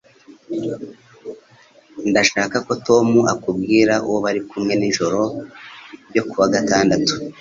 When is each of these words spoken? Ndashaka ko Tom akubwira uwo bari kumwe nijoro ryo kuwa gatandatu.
Ndashaka 2.09 2.57
ko 2.67 2.73
Tom 2.87 3.07
akubwira 3.33 3.93
uwo 4.07 4.17
bari 4.25 4.41
kumwe 4.49 4.73
nijoro 4.79 5.19
ryo 6.09 6.23
kuwa 6.29 6.47
gatandatu. 6.53 7.13